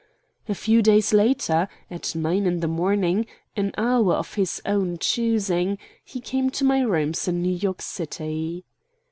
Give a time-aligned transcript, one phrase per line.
[0.49, 5.77] A few days later, at nine in the morning, an hour of his own choosing,
[6.03, 8.65] he came to my rooms in New York City.